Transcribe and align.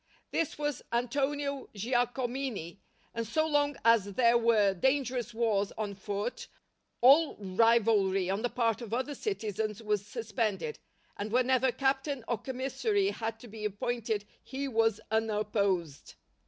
This 0.31 0.57
was 0.57 0.81
Antonio 0.91 1.69
Giacomini, 1.75 2.79
and 3.13 3.27
so 3.27 3.45
long 3.45 3.77
as 3.85 4.05
there 4.13 4.35
were 4.35 4.73
dangerous 4.73 5.31
wars 5.31 5.71
on 5.77 5.93
foot, 5.93 6.47
all 7.01 7.35
rivalry 7.37 8.27
on 8.27 8.41
the 8.41 8.49
part 8.49 8.81
of 8.81 8.95
other 8.95 9.13
citizens 9.13 9.83
was 9.83 10.03
suspended; 10.03 10.79
and 11.17 11.31
whenever 11.31 11.67
a 11.67 11.71
captain 11.71 12.23
or 12.27 12.39
commissary 12.39 13.09
had 13.11 13.39
to 13.41 13.47
be 13.47 13.63
appointed 13.63 14.25
he 14.43 14.67
was 14.67 14.99
unopposed. 15.11 16.15